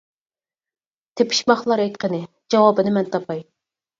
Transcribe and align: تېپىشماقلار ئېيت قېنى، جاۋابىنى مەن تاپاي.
تېپىشماقلار 1.19 1.83
ئېيت 1.83 2.01
قېنى، 2.05 2.21
جاۋابىنى 2.55 2.97
مەن 2.99 3.13
تاپاي. 3.17 3.45